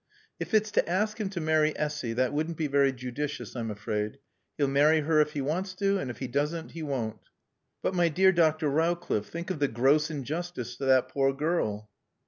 "If 0.39 0.55
it's 0.55 0.71
to 0.71 0.89
ask 0.89 1.19
him 1.21 1.29
to 1.29 1.39
marry 1.39 1.77
Essy, 1.77 2.13
that 2.13 2.33
wouldn't 2.33 2.57
be 2.57 2.65
very 2.65 2.91
judicious, 2.91 3.55
I'm 3.55 3.69
afraid. 3.69 4.17
He'll 4.57 4.67
marry 4.67 5.01
her 5.01 5.21
if 5.21 5.33
he 5.33 5.41
wants 5.41 5.75
to, 5.75 5.99
and 5.99 6.09
if 6.09 6.17
he 6.17 6.27
doesn't, 6.27 6.71
he 6.71 6.81
won't." 6.81 7.19
"But, 7.83 7.93
my 7.93 8.09
dear 8.09 8.31
Dr. 8.31 8.67
Rowcliffe, 8.67 9.27
think 9.27 9.51
of 9.51 9.59
the 9.59 9.67
gross 9.67 10.09
injustice 10.09 10.75
to 10.77 10.85
that 10.85 11.09
poor 11.09 11.31
girl." 11.33 11.91